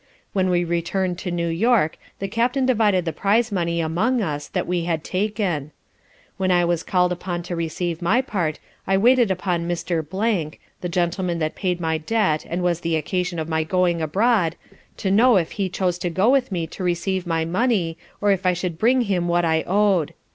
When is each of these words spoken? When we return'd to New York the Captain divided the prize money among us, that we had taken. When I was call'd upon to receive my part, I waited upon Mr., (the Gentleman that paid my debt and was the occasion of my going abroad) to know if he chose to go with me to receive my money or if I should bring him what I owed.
When 0.33 0.49
we 0.49 0.63
return'd 0.63 1.19
to 1.19 1.29
New 1.29 1.47
York 1.49 1.95
the 2.17 2.27
Captain 2.27 2.65
divided 2.65 3.05
the 3.05 3.13
prize 3.13 3.51
money 3.51 3.79
among 3.81 4.19
us, 4.19 4.47
that 4.47 4.65
we 4.65 4.85
had 4.85 5.03
taken. 5.03 5.69
When 6.37 6.49
I 6.49 6.65
was 6.65 6.81
call'd 6.81 7.11
upon 7.11 7.43
to 7.43 7.55
receive 7.55 8.01
my 8.01 8.19
part, 8.23 8.57
I 8.87 8.97
waited 8.97 9.29
upon 9.29 9.67
Mr., 9.67 10.03
(the 10.81 10.89
Gentleman 10.89 11.37
that 11.37 11.53
paid 11.53 11.79
my 11.79 11.99
debt 11.99 12.47
and 12.49 12.63
was 12.63 12.79
the 12.79 12.95
occasion 12.95 13.37
of 13.37 13.47
my 13.47 13.63
going 13.63 14.01
abroad) 14.01 14.55
to 14.97 15.11
know 15.11 15.37
if 15.37 15.51
he 15.51 15.69
chose 15.69 15.99
to 15.99 16.09
go 16.09 16.31
with 16.31 16.51
me 16.51 16.65
to 16.65 16.83
receive 16.83 17.27
my 17.27 17.45
money 17.45 17.95
or 18.21 18.31
if 18.31 18.43
I 18.43 18.53
should 18.53 18.79
bring 18.79 19.01
him 19.01 19.27
what 19.27 19.45
I 19.45 19.63
owed. 19.67 20.15